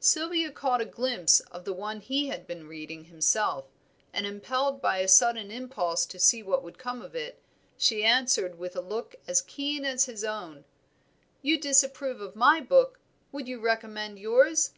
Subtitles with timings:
[0.00, 3.66] Sylvia caught a glimpse of the one he had been reading himself,
[4.14, 7.42] and impelled by a sudden impulse to see what would come of it,
[7.76, 10.64] she answered with a look as keen as his own
[11.42, 12.98] "You disapprove of my book;
[13.30, 14.72] would you recommend yours?"